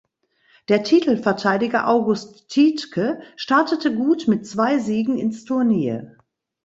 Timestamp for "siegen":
4.79-5.15